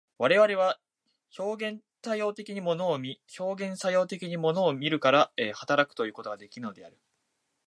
[0.17, 0.79] 我々は
[1.37, 6.99] 表現作用的に物を見、表現作用的に物を見るから働くということができるのである。